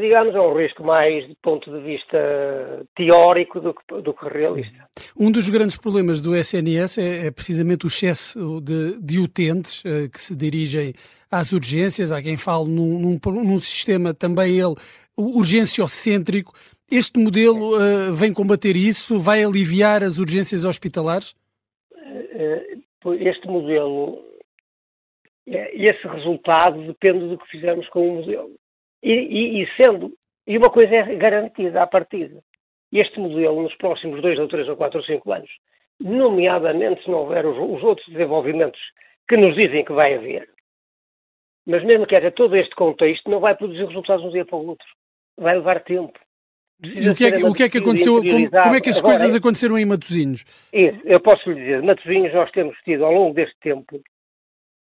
digamos, 0.00 0.34
é 0.34 0.40
um 0.40 0.54
risco 0.54 0.82
mais 0.84 1.26
do 1.28 1.36
ponto 1.36 1.70
de 1.70 1.80
vista 1.80 2.86
teórico 2.96 3.60
do 3.60 3.74
que, 3.74 4.02
do 4.02 4.12
que 4.12 4.28
realista. 4.28 4.88
Um 5.18 5.30
dos 5.30 5.48
grandes 5.48 5.76
problemas 5.76 6.20
do 6.20 6.34
SNS 6.34 6.98
é, 6.98 7.26
é 7.26 7.30
precisamente 7.30 7.86
o 7.86 7.88
excesso 7.88 8.60
de, 8.60 9.00
de 9.00 9.18
utentes 9.18 9.84
uh, 9.84 10.10
que 10.10 10.20
se 10.20 10.34
dirigem 10.34 10.92
às 11.30 11.52
urgências. 11.52 12.10
Há 12.10 12.20
quem 12.22 12.36
fale 12.36 12.68
num, 12.68 12.98
num, 12.98 13.20
num 13.44 13.58
sistema 13.58 14.12
também 14.12 14.58
ele 14.58 14.74
urgenciocêntrico. 15.16 16.52
Este 16.90 17.18
modelo 17.18 17.76
uh, 17.76 18.12
vem 18.12 18.32
combater 18.32 18.76
isso? 18.76 19.18
Vai 19.18 19.42
aliviar 19.44 20.02
as 20.02 20.18
urgências 20.18 20.64
hospitalares? 20.64 21.34
Eh, 22.04 22.78
este 23.20 23.46
modelo, 23.46 24.24
esse 25.46 26.06
resultado 26.08 26.84
depende 26.86 27.28
do 27.28 27.38
que 27.38 27.48
fizermos 27.48 27.88
com 27.88 28.08
o 28.08 28.14
modelo. 28.16 28.50
E, 29.04 29.12
e, 29.12 29.62
e, 29.62 29.76
sendo, 29.76 30.14
e 30.46 30.56
uma 30.56 30.70
coisa 30.70 30.94
é 30.94 31.14
garantida 31.16 31.82
à 31.82 31.86
partida. 31.86 32.42
Este 32.90 33.20
modelo, 33.20 33.62
nos 33.62 33.74
próximos 33.76 34.22
dois 34.22 34.38
ou 34.38 34.48
três 34.48 34.66
ou 34.66 34.76
quatro 34.76 34.98
ou 34.98 35.04
cinco 35.04 35.30
anos, 35.30 35.50
nomeadamente 36.00 37.04
se 37.04 37.10
não 37.10 37.18
houver 37.18 37.44
os, 37.44 37.56
os 37.56 37.82
outros 37.82 38.06
desenvolvimentos 38.08 38.80
que 39.28 39.36
nos 39.36 39.54
dizem 39.54 39.84
que 39.84 39.92
vai 39.92 40.14
haver, 40.14 40.48
mas 41.66 41.84
mesmo 41.84 42.06
que 42.06 42.16
haja 42.16 42.30
todo 42.30 42.56
este 42.56 42.74
contexto, 42.74 43.30
não 43.30 43.40
vai 43.40 43.54
produzir 43.54 43.84
resultados 43.84 44.22
de 44.22 44.28
um 44.28 44.32
dia 44.32 44.44
para 44.46 44.56
o 44.56 44.66
outro. 44.66 44.86
Vai 45.36 45.54
levar 45.56 45.82
tempo. 45.82 46.18
e 46.82 47.08
o 47.08 47.14
que, 47.14 47.26
é 47.26 47.32
que, 47.32 47.44
o 47.44 47.52
que, 47.52 47.62
é 47.62 47.68
que, 47.68 47.78
aconteceu? 47.78 48.22
Como, 48.22 48.50
como, 48.50 48.74
é 48.74 48.80
que 48.80 48.90
as 48.90 48.98
Agora, 48.98 49.18
coisas 49.18 49.34
aconteceram 49.34 49.78
em 49.78 49.84
Matosinhos? 49.84 50.44
Isso, 50.72 51.00
eu 51.04 51.20
posso 51.20 51.50
lhe 51.50 51.60
dizer, 51.60 51.82
Matosinhos 51.82 52.32
nós 52.32 52.50
temos 52.52 52.76
tido 52.84 53.04
ao 53.04 53.12
longo 53.12 53.34
deste 53.34 53.58
tempo 53.60 54.00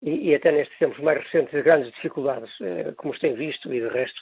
e, 0.03 0.29
e 0.29 0.35
até 0.35 0.51
nestes 0.51 0.77
tempos 0.77 0.99
mais 0.99 1.17
recentes, 1.23 1.63
grandes 1.63 1.91
dificuldades, 1.93 2.51
eh, 2.61 2.93
como 2.97 3.13
se 3.13 3.21
tem 3.21 3.33
visto, 3.33 3.73
e 3.73 3.79
de 3.79 3.87
resto 3.87 4.21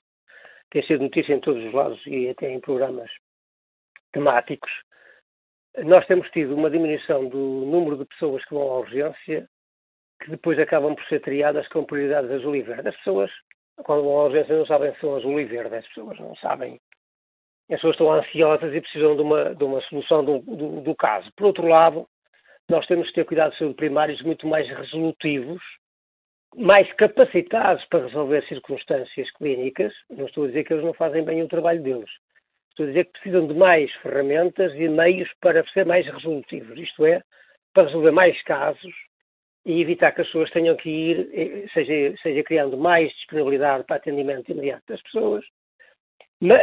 tem 0.70 0.84
sido 0.86 1.04
notícia 1.04 1.34
em 1.34 1.40
todos 1.40 1.64
os 1.66 1.74
lados 1.74 2.00
e 2.06 2.30
até 2.30 2.50
em 2.50 2.62
programas 2.62 3.10
temáticos, 4.14 4.72
nós 5.80 6.06
temos 6.06 6.30
tido 6.30 6.56
uma 6.56 6.70
diminuição 6.70 7.28
do 7.28 7.38
número 7.38 7.98
de 7.98 8.06
pessoas 8.06 8.44
que 8.46 8.54
vão 8.54 8.72
à 8.72 8.80
urgência 8.80 9.50
que 10.22 10.30
depois 10.30 10.60
acabam 10.60 10.96
por 10.96 11.04
ser 11.06 11.20
triadas 11.22 11.68
com 11.70 11.84
prioridades 11.84 12.30
azul 12.30 12.56
e 12.56 12.62
verde. 12.62 12.90
As 12.90 12.98
pessoas, 12.98 13.32
quando 13.84 14.04
vão 14.04 14.20
à 14.20 14.26
urgência, 14.26 14.56
não 14.56 14.66
sabem 14.68 14.94
se 14.94 15.00
são 15.00 15.16
azul 15.16 15.40
e 15.40 15.46
verde, 15.46 15.76
as 15.76 15.88
pessoas 15.88 16.20
não 16.20 16.36
sabem. 16.36 16.80
As 17.70 17.78
pessoas 17.78 17.96
estão 17.96 18.12
ansiosas 18.12 18.74
e 18.74 18.82
precisam 18.82 19.16
de 19.16 19.22
uma, 19.22 19.56
de 19.56 19.64
uma 19.64 19.82
solução 19.82 20.24
do, 20.24 20.40
do, 20.40 20.82
do 20.82 20.96
caso. 20.96 21.32
Por 21.36 21.48
outro 21.48 21.66
lado, 21.66 22.08
nós 22.72 22.88
temos 22.88 23.08
que 23.10 23.16
ter 23.16 23.26
cuidados 23.26 23.58
saúde 23.58 23.76
primários 23.76 24.22
muito 24.22 24.48
mais 24.48 24.66
resolutivos, 24.70 25.62
mais 26.56 26.92
capacitados 26.94 27.84
para 27.90 28.06
resolver 28.06 28.48
circunstâncias 28.48 29.30
clínicas. 29.32 29.94
Não 30.10 30.26
estou 30.26 30.46
a 30.46 30.48
dizer 30.48 30.64
que 30.64 30.74
eles 30.74 30.86
não 30.86 30.94
fazem 30.94 31.22
bem 31.22 31.44
o 31.44 31.50
trabalho 31.50 31.84
deles. 31.84 32.10
Estou 32.70 32.86
a 32.86 32.88
dizer 32.88 33.06
que 33.06 33.12
precisam 33.12 33.46
de 33.46 33.54
mais 33.56 33.94
ferramentas 33.96 34.74
e 34.76 34.88
meios 34.88 35.30
para 35.42 35.66
ser 35.72 35.86
mais 35.86 36.06
resolutivos, 36.08 36.80
isto 36.80 37.06
é, 37.06 37.22
para 37.74 37.88
resolver 37.88 38.12
mais 38.12 38.42
casos 38.44 38.94
e 39.66 39.82
evitar 39.82 40.14
que 40.14 40.22
as 40.22 40.28
pessoas 40.28 40.50
tenham 40.52 40.78
que 40.78 40.90
ir, 40.90 41.30
eh, 41.34 41.68
seja, 41.74 42.16
seja 42.24 42.42
criando 42.44 42.78
mais 42.78 43.12
disponibilidade 43.12 43.84
para 43.84 43.98
atendimento 43.98 44.50
imediato 44.50 44.84
das 44.88 45.02
pessoas, 45.02 45.44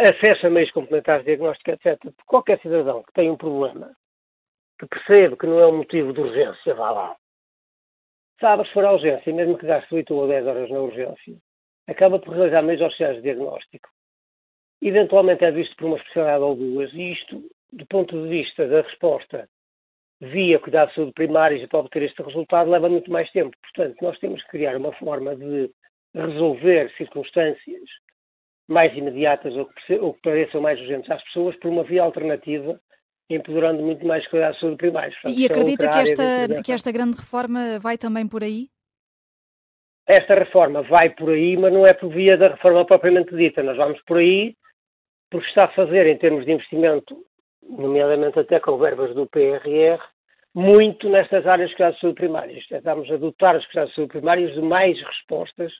acesso 0.08 0.46
a 0.46 0.50
meios 0.50 0.70
complementares 0.70 1.24
de 1.24 1.36
diagnóstico, 1.36 1.70
etc. 1.70 2.00
Qualquer 2.26 2.58
cidadão 2.60 3.02
que 3.02 3.12
tenha 3.12 3.30
um 3.30 3.36
problema 3.36 3.94
que 4.78 4.86
percebe 4.86 5.36
que 5.36 5.46
não 5.46 5.60
é 5.60 5.66
um 5.66 5.78
motivo 5.78 6.12
de 6.12 6.20
urgência, 6.20 6.74
vá 6.74 6.90
lá. 6.90 7.16
Sabe, 8.40 8.66
se 8.66 8.72
for 8.72 8.84
a 8.84 8.92
urgência, 8.92 9.32
mesmo 9.32 9.58
que 9.58 9.66
gaste 9.66 9.92
8 9.92 10.14
ou 10.14 10.28
10 10.28 10.46
horas 10.46 10.70
na 10.70 10.78
urgência, 10.78 11.36
acaba 11.88 12.18
por 12.18 12.34
realizar 12.34 12.62
meios 12.62 12.82
auxiliares 12.82 13.16
de 13.16 13.22
diagnóstico. 13.24 13.88
Eventualmente 14.80 15.44
é 15.44 15.50
visto 15.50 15.74
por 15.76 15.86
uma 15.86 15.96
especialidade 15.96 16.44
ou 16.44 16.54
duas, 16.54 16.92
e 16.92 17.12
isto, 17.12 17.42
do 17.72 17.86
ponto 17.86 18.22
de 18.22 18.28
vista 18.28 18.68
da 18.68 18.82
resposta 18.82 19.48
via 20.20 20.58
cuidado 20.58 20.88
de 20.88 20.94
saúde 20.94 21.12
primários 21.12 21.62
e 21.62 21.66
para 21.66 21.80
obter 21.80 22.02
este 22.02 22.22
resultado, 22.22 22.70
leva 22.70 22.88
muito 22.88 23.10
mais 23.10 23.30
tempo. 23.32 23.56
Portanto, 23.62 23.96
nós 24.02 24.18
temos 24.18 24.42
que 24.44 24.50
criar 24.50 24.76
uma 24.76 24.92
forma 24.94 25.34
de 25.34 25.70
resolver 26.14 26.92
circunstâncias 26.96 27.88
mais 28.68 28.94
imediatas 28.96 29.54
ou 29.56 29.66
que, 29.66 29.94
ou 29.94 30.14
que 30.14 30.20
pareçam 30.22 30.60
mais 30.60 30.78
urgentes 30.80 31.10
às 31.10 31.22
pessoas 31.24 31.56
por 31.56 31.68
uma 31.68 31.84
via 31.84 32.02
alternativa, 32.02 32.80
empoderando 33.30 33.82
muito 33.82 34.06
mais 34.06 34.26
cuidados 34.28 34.56
de 34.56 34.60
saúde 34.60 34.76
primários. 34.78 35.16
e 35.26 35.46
acredita 35.46 35.88
que 35.90 35.98
esta, 35.98 36.62
que 36.62 36.72
esta 36.72 36.92
grande 36.92 37.18
reforma 37.18 37.78
vai 37.78 37.98
também 37.98 38.26
por 38.26 38.42
aí? 38.42 38.68
Esta 40.06 40.34
reforma 40.34 40.82
vai 40.82 41.10
por 41.10 41.30
aí, 41.30 41.56
mas 41.56 41.72
não 41.72 41.86
é 41.86 41.92
por 41.92 42.08
via 42.08 42.38
da 42.38 42.48
reforma 42.48 42.86
propriamente 42.86 43.34
dita. 43.36 43.62
Nós 43.62 43.76
vamos 43.76 44.00
por 44.02 44.18
aí 44.18 44.56
porque 45.30 45.48
está 45.48 45.64
a 45.64 45.74
fazer, 45.74 46.06
em 46.06 46.16
termos 46.16 46.46
de 46.46 46.52
investimento, 46.52 47.24
nomeadamente 47.62 48.38
até 48.38 48.58
com 48.58 48.78
verbas 48.78 49.14
do 49.14 49.26
PRR, 49.26 50.02
muito 50.54 51.08
nestas 51.08 51.46
áreas 51.46 51.68
de 51.70 51.76
cuidados 51.76 51.96
de 51.96 52.00
saúde 52.00 52.16
primários. 52.16 52.66
Estamos 52.70 53.10
a 53.10 53.16
dotar 53.16 53.56
os 53.56 53.66
cuidados 53.66 53.90
de 53.90 53.96
saúde 53.96 54.12
primários 54.12 54.54
de 54.54 54.62
mais 54.62 54.98
respostas 55.02 55.72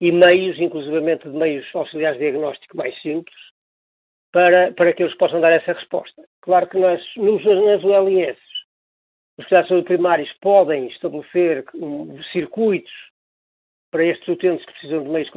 e 0.00 0.12
meios, 0.12 0.58
inclusivamente 0.58 1.28
de 1.28 1.36
meios 1.36 1.64
auxiliares 1.74 2.18
de 2.18 2.24
diagnóstico 2.24 2.76
mais 2.76 2.94
simples, 3.00 3.36
para, 4.32 4.72
para 4.72 4.92
que 4.92 5.02
eles 5.02 5.16
possam 5.16 5.40
dar 5.40 5.52
essa 5.52 5.72
resposta. 5.72 6.22
Claro 6.40 6.66
que 6.66 6.78
nós, 6.78 7.00
nos, 7.16 7.44
nas 7.44 7.84
ULS, 7.84 8.38
os 9.38 9.46
cuidados 9.46 9.68
de 9.68 9.74
saúde 9.74 9.86
primários 9.86 10.32
podem 10.40 10.88
estabelecer 10.88 11.64
circuitos 12.32 12.92
para 13.90 14.04
estes 14.04 14.26
utentes 14.26 14.64
que 14.64 14.72
precisam 14.72 15.02
de 15.02 15.10
meios 15.10 15.30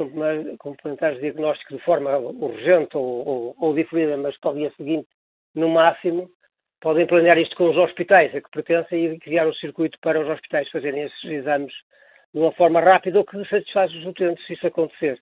complementares 0.58 1.16
de 1.16 1.22
diagnóstico 1.22 1.76
de 1.76 1.84
forma 1.84 2.16
urgente 2.16 2.96
ou, 2.96 3.28
ou, 3.28 3.56
ou 3.58 3.74
diferida, 3.74 4.16
mas 4.16 4.36
para 4.38 4.52
o 4.52 4.54
dia 4.54 4.72
seguinte, 4.78 5.08
no 5.54 5.68
máximo, 5.68 6.30
podem 6.80 7.06
planear 7.06 7.38
isto 7.38 7.54
com 7.56 7.70
os 7.70 7.76
hospitais 7.76 8.34
a 8.34 8.40
que 8.40 8.50
pertencem 8.50 9.12
e 9.12 9.18
criar 9.18 9.46
um 9.46 9.54
circuito 9.54 9.98
para 10.00 10.20
os 10.20 10.28
hospitais 10.28 10.70
fazerem 10.70 11.02
esses 11.02 11.24
exames 11.24 11.72
de 12.32 12.40
uma 12.40 12.52
forma 12.52 12.80
rápida 12.80 13.18
ou 13.18 13.24
que 13.24 13.44
satisfaz 13.46 13.94
os 13.94 14.06
utentes 14.06 14.44
se 14.46 14.54
isso 14.54 14.66
acontecer. 14.66 15.20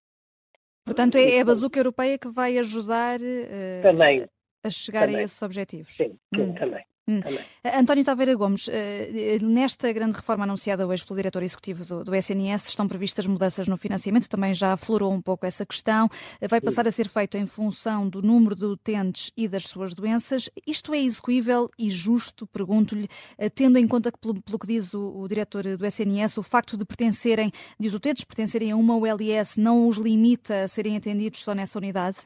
Portanto, 0.85 1.17
é, 1.17 1.37
é 1.37 1.41
a 1.41 1.45
bazuca 1.45 1.79
europeia 1.79 2.19
que 2.19 2.29
vai 2.29 2.59
ajudar 2.59 3.19
uh, 3.21 3.83
também, 3.83 4.27
a 4.63 4.71
chegar 4.71 5.07
também. 5.07 5.17
a 5.17 5.23
esses 5.23 5.41
objetivos. 5.41 5.95
Sim, 5.97 6.19
sim 6.35 6.43
hum. 6.43 6.55
também. 6.55 6.85
Hum. 7.07 7.21
António 7.63 8.03
Taveira 8.03 8.35
Gomes, 8.35 8.67
eh, 8.67 9.39
nesta 9.43 9.93
grande 9.93 10.17
reforma 10.17 10.45
anunciada 10.45 10.87
hoje 10.87 11.05
pelo 11.05 11.19
diretor 11.19 11.43
executivo 11.43 11.85
do, 11.85 12.03
do, 12.03 12.15
SNS, 12.15 12.71
estão 12.71 12.89
previstas 12.89 13.27
mudanças 13.27 13.69
no 13.69 13.77
financiamento, 13.77 14.27
também 14.27 14.55
já 14.55 14.73
aflorou 14.73 15.13
um 15.13 15.21
pouco 15.21 15.45
essa 15.45 15.67
questão. 15.67 16.09
Eh, 16.41 16.49
vai 16.49 16.63
passar 16.63 16.89
a 16.89 16.91
ser 16.91 17.07
feito 17.09 17.37
em 17.37 17.47
função 17.47 18.09
do 18.09 18.23
número 18.23 18.55
de 18.55 18.65
utentes 18.65 19.31
e 19.37 19.47
das 19.47 19.65
suas 19.65 19.93
doenças. 19.93 20.49
Isto 20.67 20.95
é 20.95 20.99
execuível 20.99 21.71
e 21.79 21.91
justo, 21.91 22.47
pergunto-lhe, 22.47 23.07
eh, 23.37 23.51
tendo 23.51 23.79
em 23.79 23.87
conta 23.87 24.11
que, 24.11 24.19
pelo, 24.19 24.41
pelo 24.41 24.59
que 24.59 24.67
diz 24.67 24.95
o, 24.95 25.19
o, 25.19 25.29
diretor 25.29 25.77
do 25.77 25.85
SNS, 25.85 26.39
o 26.39 26.43
facto 26.43 26.75
de 26.75 26.87
pertencerem, 26.87 27.53
de 27.79 27.87
os 27.87 27.93
utentes 27.93 28.25
pertencerem 28.25 28.73
a 28.73 28.77
uma 28.77 28.97
ULS 28.97 29.59
não 29.59 29.89
os 29.89 29.99
limita 29.99 30.65
a 30.65 30.69
serem 30.69 30.97
atendidos 30.97 31.43
só 31.43 31.55
nessa 31.55 31.79
unidade? 31.79 32.17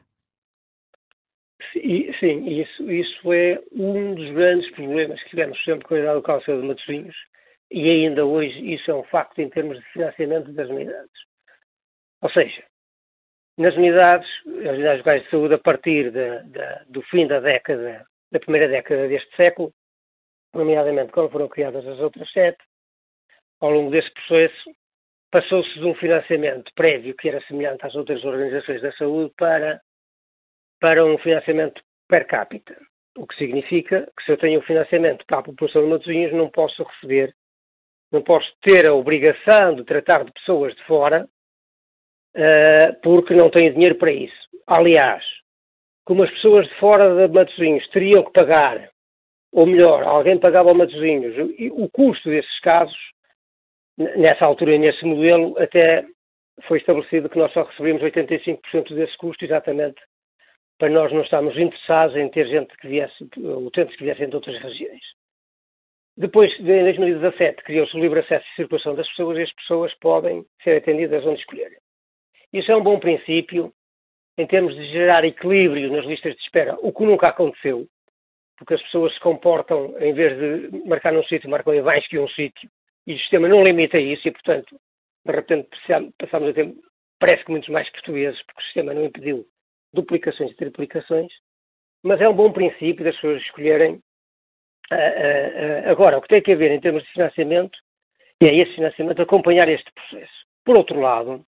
Sim, 1.73 2.47
isso, 2.47 2.91
isso 2.91 3.33
é 3.33 3.61
um 3.73 4.15
dos 4.15 4.31
grandes 4.31 4.71
problemas 4.71 5.21
que 5.23 5.29
tivemos 5.31 5.61
sempre 5.63 5.85
com 5.85 5.93
a 5.93 5.97
unidade 5.97 6.15
local 6.15 6.39
de 6.39 6.45
saúde 6.45 6.61
de 6.61 6.67
Matosinhos 6.67 7.15
e 7.71 7.89
ainda 7.89 8.25
hoje 8.25 8.73
isso 8.73 8.89
é 8.89 8.95
um 8.95 9.03
facto 9.03 9.39
em 9.39 9.49
termos 9.49 9.77
de 9.77 9.85
financiamento 9.91 10.51
das 10.53 10.69
unidades. 10.69 11.11
Ou 12.21 12.29
seja, 12.31 12.63
nas 13.57 13.75
unidades, 13.75 14.27
as 14.47 14.73
unidades 14.73 14.99
locais 14.99 15.23
de 15.23 15.29
saúde, 15.29 15.53
a 15.53 15.59
partir 15.59 16.11
de, 16.11 16.43
de, 16.43 16.85
do 16.87 17.01
fim 17.03 17.27
da 17.27 17.39
década, 17.39 18.05
da 18.31 18.39
primeira 18.39 18.67
década 18.67 19.07
deste 19.07 19.35
século, 19.35 19.73
nomeadamente 20.53 21.11
quando 21.11 21.29
foram 21.29 21.47
criadas 21.47 21.85
as 21.85 21.99
outras 21.99 22.31
sete, 22.31 22.63
ao 23.59 23.69
longo 23.69 23.91
desse 23.91 24.11
processo, 24.13 24.71
passou-se 25.29 25.73
de 25.73 25.85
um 25.85 25.93
financiamento 25.95 26.71
prévio 26.73 27.15
que 27.15 27.29
era 27.29 27.41
semelhante 27.41 27.85
às 27.85 27.93
outras 27.95 28.23
organizações 28.23 28.81
da 28.81 28.91
saúde 28.93 29.33
para 29.37 29.81
para 30.79 31.05
um 31.05 31.17
financiamento 31.17 31.81
per 32.07 32.25
capita. 32.25 32.75
O 33.17 33.27
que 33.27 33.35
significa 33.35 34.09
que 34.17 34.23
se 34.23 34.31
eu 34.31 34.37
tenho 34.37 34.61
financiamento 34.61 35.25
para 35.25 35.39
a 35.39 35.43
população 35.43 35.83
de 35.83 35.89
Matosinhos, 35.89 36.33
não 36.33 36.49
posso 36.49 36.83
receber, 36.83 37.33
não 38.11 38.21
posso 38.21 38.49
ter 38.61 38.85
a 38.85 38.93
obrigação 38.93 39.75
de 39.75 39.83
tratar 39.83 40.23
de 40.23 40.31
pessoas 40.31 40.73
de 40.75 40.83
fora, 40.85 41.27
uh, 42.35 43.01
porque 43.03 43.33
não 43.33 43.49
tenho 43.49 43.73
dinheiro 43.73 43.95
para 43.95 44.11
isso. 44.11 44.47
Aliás, 44.65 45.23
como 46.05 46.23
as 46.23 46.31
pessoas 46.31 46.67
de 46.67 46.75
fora 46.75 47.27
de 47.27 47.33
Matosinhos 47.33 47.87
teriam 47.89 48.23
que 48.23 48.31
pagar, 48.31 48.89
ou 49.51 49.65
melhor, 49.65 50.03
alguém 50.03 50.39
pagava 50.39 50.69
ao 50.69 50.75
Matosinhos, 50.75 51.35
o 51.71 51.89
custo 51.89 52.29
desses 52.29 52.59
casos, 52.61 52.97
nessa 53.97 54.45
altura 54.45 54.75
e 54.75 54.79
nesse 54.79 55.03
modelo, 55.03 55.59
até 55.59 56.05
foi 56.67 56.77
estabelecido 56.77 57.29
que 57.29 57.37
nós 57.37 57.51
só 57.51 57.63
recebemos 57.63 58.01
85% 58.01 58.93
desse 58.93 59.17
custo, 59.17 59.43
exatamente 59.43 60.01
para 60.79 60.89
nós 60.89 61.11
não 61.11 61.21
estarmos 61.21 61.55
interessados 61.57 62.15
em 62.15 62.29
ter 62.29 62.47
gente 62.47 62.75
que 62.77 62.87
viesse, 62.87 63.29
utentes 63.37 63.95
que 63.97 64.03
viessem 64.05 64.29
de 64.29 64.35
outras 64.35 64.57
regiões. 64.61 65.03
Depois, 66.17 66.57
em 66.59 66.63
2017, 66.63 67.63
criou-se 67.63 67.95
o 67.95 67.99
livre 67.99 68.21
acesso 68.21 68.45
e 68.51 68.55
circulação 68.55 68.95
das 68.95 69.07
pessoas 69.09 69.37
e 69.37 69.41
as 69.43 69.53
pessoas 69.53 69.93
podem 69.95 70.45
ser 70.63 70.77
atendidas 70.77 71.25
onde 71.25 71.39
escolherem. 71.39 71.77
Isso 72.51 72.71
é 72.71 72.75
um 72.75 72.83
bom 72.83 72.97
princípio 72.97 73.71
em 74.37 74.47
termos 74.47 74.73
de 74.73 74.85
gerar 74.91 75.25
equilíbrio 75.25 75.91
nas 75.91 76.05
listas 76.05 76.33
de 76.33 76.41
espera, 76.41 76.77
o 76.81 76.93
que 76.93 77.03
nunca 77.03 77.27
aconteceu, 77.27 77.85
porque 78.57 78.73
as 78.73 78.81
pessoas 78.83 79.13
se 79.13 79.19
comportam, 79.19 79.93
em 79.99 80.13
vez 80.13 80.37
de 80.37 80.87
marcar 80.87 81.11
num 81.11 81.23
sítio, 81.25 81.49
marcam 81.49 81.73
em 81.73 81.81
mais 81.81 82.07
que 82.07 82.17
um 82.17 82.27
sítio, 82.29 82.69
e 83.05 83.15
o 83.15 83.19
sistema 83.19 83.49
não 83.49 83.63
limita 83.63 83.99
isso, 83.99 84.27
e 84.27 84.31
portanto, 84.31 84.79
de 85.25 85.31
repente 85.31 85.69
passamos 86.17 86.49
a 86.49 86.53
ter, 86.53 86.73
parece 87.19 87.43
que 87.43 87.51
muitos 87.51 87.69
mais 87.69 87.89
portugueses, 87.91 88.41
porque 88.45 88.61
o 88.61 88.63
sistema 88.63 88.93
não 88.93 89.05
impediu 89.05 89.45
duplicações 89.93 90.51
e 90.51 90.55
triplicações, 90.55 91.31
mas 92.03 92.21
é 92.21 92.29
um 92.29 92.35
bom 92.35 92.51
princípio 92.51 93.03
das 93.03 93.15
pessoas 93.15 93.41
escolherem. 93.41 94.01
Uh, 94.91 94.95
uh, 94.95 95.87
uh, 95.87 95.89
agora, 95.89 96.17
o 96.17 96.21
que 96.21 96.27
tem 96.27 96.41
que 96.41 96.51
haver 96.51 96.71
em 96.71 96.79
termos 96.79 97.03
de 97.03 97.11
financiamento 97.11 97.77
é 98.41 98.55
esse 98.55 98.75
financiamento 98.75 99.21
acompanhar 99.21 99.67
este 99.67 99.91
processo. 99.91 100.45
Por 100.65 100.77
outro 100.77 100.99
lado, 100.99 101.45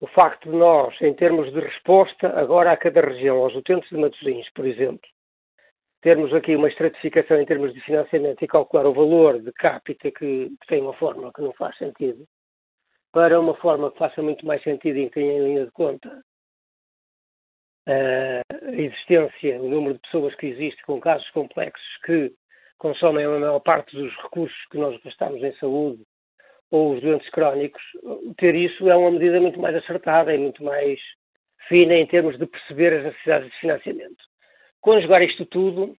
o 0.00 0.06
facto 0.08 0.50
de 0.50 0.56
nós, 0.56 1.00
em 1.00 1.14
termos 1.14 1.52
de 1.52 1.60
resposta, 1.60 2.28
agora 2.38 2.72
a 2.72 2.76
cada 2.76 3.00
região, 3.00 3.38
aos 3.38 3.54
utentes 3.54 3.88
de 3.88 3.96
Matosinhos, 3.96 4.50
por 4.50 4.66
exemplo, 4.66 5.08
termos 6.02 6.34
aqui 6.34 6.56
uma 6.56 6.68
estratificação 6.68 7.40
em 7.40 7.46
termos 7.46 7.72
de 7.72 7.80
financiamento 7.82 8.42
e 8.42 8.48
calcular 8.48 8.84
o 8.84 8.92
valor 8.92 9.40
de 9.40 9.52
capita 9.52 10.10
que, 10.10 10.50
que 10.50 10.66
tem 10.66 10.82
uma 10.82 10.92
fórmula 10.94 11.32
que 11.32 11.40
não 11.40 11.52
faz 11.52 11.78
sentido, 11.78 12.26
para 13.12 13.38
uma 13.38 13.54
forma 13.56 13.90
que 13.92 13.98
faça 13.98 14.22
muito 14.22 14.44
mais 14.46 14.62
sentido 14.62 14.98
e 14.98 15.08
que 15.08 15.14
tenha 15.14 15.32
em 15.32 15.44
linha 15.44 15.66
de 15.66 15.70
conta 15.72 16.22
a 17.86 18.70
existência, 18.70 19.60
o 19.60 19.68
número 19.68 19.94
de 19.94 20.00
pessoas 20.00 20.34
que 20.36 20.46
existe 20.46 20.82
com 20.84 21.00
casos 21.00 21.28
complexos 21.30 21.96
que 22.04 22.32
consomem 22.78 23.24
a 23.24 23.38
maior 23.38 23.60
parte 23.60 23.94
dos 23.94 24.12
recursos 24.22 24.56
que 24.70 24.78
nós 24.78 25.00
gastamos 25.02 25.42
em 25.42 25.52
saúde 25.56 26.02
ou 26.70 26.94
os 26.94 27.02
doentes 27.02 27.28
crónicos, 27.30 27.82
ter 28.38 28.54
isso 28.54 28.88
é 28.88 28.96
uma 28.96 29.10
medida 29.10 29.40
muito 29.40 29.60
mais 29.60 29.76
acertada 29.76 30.34
e 30.34 30.38
muito 30.38 30.64
mais 30.64 30.98
fina 31.68 31.94
em 31.94 32.06
termos 32.06 32.38
de 32.38 32.46
perceber 32.46 32.94
as 32.94 33.04
necessidades 33.04 33.50
de 33.50 33.58
financiamento. 33.58 34.24
Conjugar 34.80 35.22
isto 35.22 35.44
tudo 35.46 35.94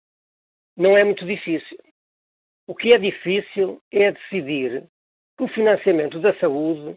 não 0.76 0.97
é 0.97 1.04
muito 1.04 1.26
difícil. 1.26 1.78
O 2.66 2.75
que 2.75 2.92
é 2.92 2.99
difícil 2.99 3.83
é 3.92 4.12
decidir 4.12 4.88
que 5.42 5.44
o 5.44 5.49
financiamento 5.49 6.20
da 6.20 6.32
saúde 6.38 6.96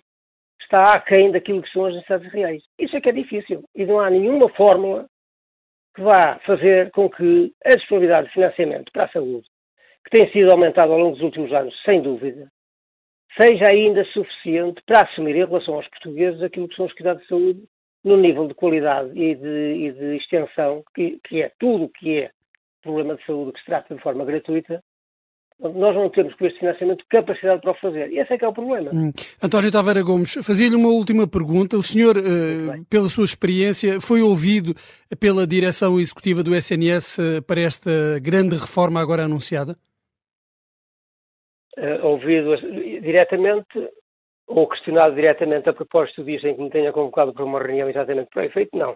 está 0.61 0.93
aquém 0.93 1.31
daquilo 1.31 1.61
que 1.61 1.71
são 1.71 1.85
as 1.85 1.93
necessidades 1.95 2.31
reais. 2.31 2.63
Isso 2.77 2.95
é 2.95 3.01
que 3.01 3.09
é 3.09 3.11
difícil. 3.11 3.63
E 3.73 3.85
não 3.85 3.99
há 3.99 4.09
nenhuma 4.09 4.49
fórmula 4.49 5.07
que 5.95 6.01
vá 6.01 6.39
fazer 6.45 6.91
com 6.91 7.09
que 7.09 7.51
a 7.63 7.75
disponibilidade 7.75 8.27
de 8.27 8.33
financiamento 8.33 8.91
para 8.91 9.05
a 9.05 9.09
saúde, 9.09 9.47
que 10.03 10.11
tem 10.11 10.31
sido 10.31 10.51
aumentada 10.51 10.91
ao 10.91 10.99
longo 10.99 11.15
dos 11.15 11.23
últimos 11.23 11.51
anos, 11.53 11.73
sem 11.83 12.01
dúvida, 12.01 12.47
seja 13.35 13.67
ainda 13.67 14.03
suficiente 14.05 14.81
para 14.85 15.01
assumir 15.01 15.35
em 15.35 15.45
relação 15.45 15.75
aos 15.75 15.87
portugueses 15.87 16.41
aquilo 16.41 16.67
que 16.67 16.75
são 16.75 16.85
os 16.85 16.93
cuidados 16.93 17.23
de 17.23 17.29
saúde 17.29 17.63
no 18.03 18.17
nível 18.17 18.47
de 18.47 18.53
qualidade 18.53 19.09
e 19.17 19.35
de, 19.35 19.73
e 19.87 19.91
de 19.91 20.17
extensão, 20.17 20.83
que, 20.93 21.19
que 21.23 21.41
é 21.41 21.51
tudo 21.59 21.85
o 21.85 21.89
que 21.89 22.19
é 22.19 22.31
problema 22.83 23.15
de 23.15 23.25
saúde 23.25 23.53
que 23.53 23.59
se 23.59 23.65
trata 23.65 23.95
de 23.95 24.01
forma 24.01 24.23
gratuita, 24.25 24.83
nós 25.59 25.95
não 25.95 26.09
temos 26.09 26.33
com 26.35 26.45
este 26.45 26.59
financiamento 26.59 27.05
capacidade 27.09 27.61
para 27.61 27.71
o 27.71 27.75
fazer. 27.75 28.11
E 28.11 28.19
esse 28.19 28.33
é 28.33 28.37
que 28.37 28.43
é 28.43 28.47
o 28.47 28.53
problema. 28.53 28.91
Hum. 28.93 29.11
António 29.41 29.71
Tavares 29.71 30.03
Gomes, 30.03 30.33
fazia-lhe 30.45 30.75
uma 30.75 30.89
última 30.89 31.27
pergunta. 31.27 31.77
O 31.77 31.83
senhor, 31.83 32.17
uh, 32.17 32.85
pela 32.89 33.07
sua 33.07 33.23
experiência, 33.23 34.01
foi 34.01 34.21
ouvido 34.21 34.73
pela 35.19 35.47
direção 35.47 35.99
executiva 35.99 36.43
do 36.43 36.53
SNS 36.53 37.19
eh, 37.19 37.41
para 37.41 37.61
esta 37.61 38.19
grande 38.21 38.55
reforma 38.55 38.99
agora 38.99 39.23
anunciada? 39.23 39.75
Uh, 41.77 42.05
ouvido 42.05 42.57
diretamente 43.01 43.89
ou 44.47 44.67
questionado 44.67 45.15
diretamente 45.15 45.69
a 45.69 45.73
propósito 45.73 46.23
disso 46.23 46.47
em 46.47 46.55
que 46.55 46.61
me 46.61 46.69
tenha 46.69 46.91
convocado 46.91 47.33
para 47.33 47.45
uma 47.45 47.59
reunião 47.59 47.89
exatamente 47.89 48.29
para 48.29 48.43
o 48.43 48.45
efeito? 48.45 48.77
Não. 48.77 48.95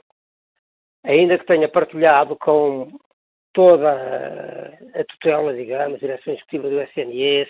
Ainda 1.04 1.38
que 1.40 1.46
tenha 1.46 1.70
partilhado 1.70 2.36
com 2.36 2.92
toda 3.54 3.92
a 3.92 5.04
tutela, 5.06 5.54
digamos, 5.54 6.00
direção 6.00 6.34
executiva 6.34 6.70
do 6.70 6.82
SNS, 6.82 7.50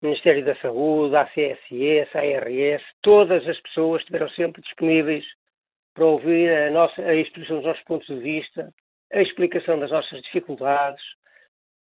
Ministério 0.00 0.44
da 0.44 0.54
Saúde, 0.56 1.16
a 1.16 1.26
CSS, 1.26 2.16
a 2.16 2.20
ARS, 2.20 2.82
todas 3.02 3.46
as 3.48 3.60
pessoas 3.60 4.00
estiveram 4.00 4.28
sempre 4.30 4.62
disponíveis 4.62 5.24
para 5.94 6.06
ouvir 6.06 6.50
a, 6.50 6.70
nossa, 6.70 7.02
a 7.02 7.14
exposição 7.16 7.56
dos 7.56 7.64
nossos 7.64 7.82
pontos 7.84 8.06
de 8.06 8.20
vista, 8.20 8.72
a 9.12 9.20
explicação 9.20 9.78
das 9.78 9.90
nossas 9.90 10.22
dificuldades, 10.22 11.02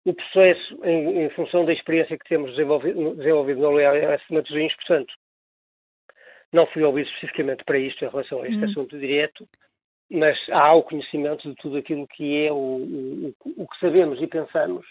o 0.03 0.13
processo 0.13 0.83
em, 0.83 1.23
em 1.23 1.29
função 1.29 1.63
da 1.63 1.71
experiência 1.71 2.17
que 2.17 2.27
temos 2.27 2.51
desenvolvido, 2.51 3.15
desenvolvido 3.15 3.61
no 3.61 3.69
OLS 3.69 4.21
de 4.27 4.33
Matosinhos, 4.33 4.75
portanto, 4.75 5.13
não 6.51 6.65
fui 6.67 6.83
ouvido 6.83 7.07
especificamente 7.07 7.63
para 7.63 7.79
isto 7.79 8.03
em 8.03 8.09
relação 8.09 8.41
a 8.41 8.47
este 8.47 8.57
uhum. 8.57 8.69
assunto 8.69 8.99
direto, 8.99 9.47
mas 10.11 10.37
há 10.49 10.73
o 10.73 10.83
conhecimento 10.83 11.49
de 11.49 11.55
tudo 11.55 11.77
aquilo 11.77 12.07
que 12.07 12.45
é 12.45 12.51
o, 12.51 12.55
o, 12.55 13.33
o 13.57 13.67
que 13.67 13.79
sabemos 13.79 14.21
e 14.21 14.27
pensamos 14.27 14.85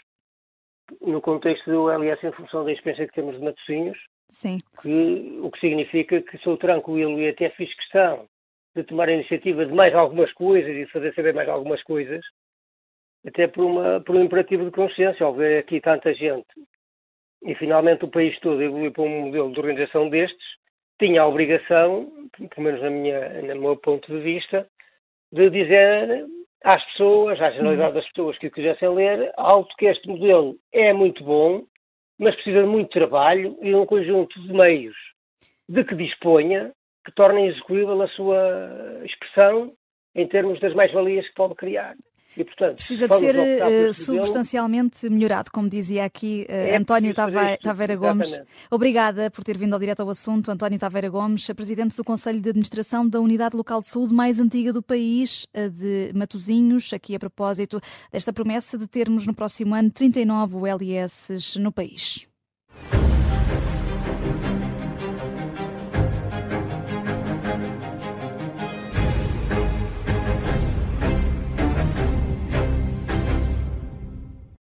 no 1.00 1.20
contexto 1.20 1.70
do 1.70 1.90
LS 1.90 2.26
em 2.26 2.32
função 2.32 2.64
da 2.64 2.72
experiência 2.72 3.06
que 3.06 3.14
temos 3.14 3.36
de 3.36 3.44
Matosinhos, 3.44 3.98
Sim. 4.28 4.58
Que, 4.80 5.38
o 5.42 5.50
que 5.50 5.60
significa 5.60 6.22
que 6.22 6.38
sou 6.38 6.56
tranquilo 6.56 7.20
e 7.20 7.28
até 7.28 7.50
fiz 7.50 7.72
questão 7.74 8.26
de 8.74 8.82
tomar 8.84 9.08
a 9.08 9.12
iniciativa 9.12 9.66
de 9.66 9.72
mais 9.72 9.94
algumas 9.94 10.32
coisas 10.32 10.70
e 10.70 10.84
de 10.84 10.92
fazer 10.92 11.14
saber 11.14 11.34
mais 11.34 11.48
algumas 11.48 11.82
coisas, 11.82 12.24
até 13.26 13.46
por, 13.46 13.64
uma, 13.64 14.00
por 14.00 14.16
um 14.16 14.24
imperativo 14.24 14.64
de 14.64 14.70
consciência, 14.70 15.26
ao 15.26 15.34
ver 15.34 15.58
aqui 15.58 15.80
tanta 15.80 16.14
gente 16.14 16.48
e 17.42 17.54
finalmente 17.54 18.04
o 18.04 18.08
país 18.08 18.38
todo 18.40 18.62
evoluiu 18.62 18.92
para 18.92 19.02
um 19.02 19.26
modelo 19.26 19.52
de 19.52 19.60
organização 19.60 20.08
destes, 20.08 20.46
tinha 20.98 21.22
a 21.22 21.26
obrigação, 21.26 22.10
pelo 22.36 22.66
menos 22.66 22.82
na 22.82 22.90
minha, 22.90 23.42
no 23.42 23.60
meu 23.60 23.76
ponto 23.76 24.12
de 24.12 24.20
vista, 24.20 24.68
de 25.32 25.50
dizer 25.50 26.26
às 26.64 26.84
pessoas, 26.92 27.40
à 27.40 27.50
generalidade 27.50 27.94
das 27.94 28.08
pessoas 28.08 28.36
que 28.38 28.48
o 28.48 28.50
quisessem 28.50 28.88
ler, 28.94 29.32
alto 29.36 29.74
que 29.76 29.86
este 29.86 30.06
modelo 30.08 30.56
é 30.72 30.92
muito 30.92 31.24
bom, 31.24 31.64
mas 32.18 32.34
precisa 32.34 32.62
de 32.62 32.68
muito 32.68 32.90
trabalho 32.90 33.56
e 33.62 33.74
um 33.74 33.86
conjunto 33.86 34.40
de 34.42 34.52
meios 34.52 34.96
de 35.68 35.84
que 35.84 35.94
disponha 35.94 36.72
que 37.04 37.12
tornem 37.12 37.46
execuível 37.46 38.02
a 38.02 38.08
sua 38.08 39.00
expressão 39.04 39.72
em 40.14 40.26
termos 40.26 40.60
das 40.60 40.74
mais-valias 40.74 41.26
que 41.28 41.34
pode 41.34 41.54
criar. 41.54 41.96
E, 42.36 42.44
portanto, 42.44 42.76
Precisa 42.76 43.08
de 43.08 43.18
ser 43.18 43.36
uh, 43.36 43.92
substancialmente 43.92 45.08
melhorado, 45.08 45.50
como 45.50 45.68
dizia 45.68 46.04
aqui 46.04 46.46
uh, 46.48 46.52
é 46.52 46.76
António 46.76 47.12
Taveira 47.14 47.96
Gomes. 47.96 48.40
Obrigada 48.70 49.30
por 49.30 49.42
ter 49.42 49.58
vindo 49.58 49.74
ao 49.74 49.80
direto 49.80 50.00
ao 50.00 50.10
assunto, 50.10 50.50
António 50.50 50.78
Taveira 50.78 51.08
Gomes, 51.08 51.46
Presidente 51.48 51.96
do 51.96 52.04
Conselho 52.04 52.40
de 52.40 52.50
Administração 52.50 53.08
da 53.08 53.20
Unidade 53.20 53.56
Local 53.56 53.80
de 53.82 53.88
Saúde 53.88 54.14
mais 54.14 54.38
antiga 54.38 54.72
do 54.72 54.82
país, 54.82 55.46
de 55.72 56.12
Matozinhos, 56.14 56.92
aqui 56.92 57.14
a 57.14 57.18
propósito 57.18 57.80
desta 58.12 58.32
promessa 58.32 58.78
de 58.78 58.86
termos 58.86 59.26
no 59.26 59.34
próximo 59.34 59.74
ano 59.74 59.90
39 59.90 60.56
ULS 60.56 61.56
no 61.56 61.72
país. 61.72 62.30